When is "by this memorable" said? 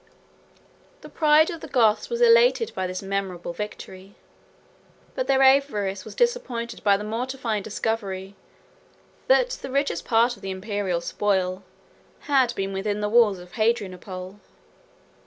2.73-3.53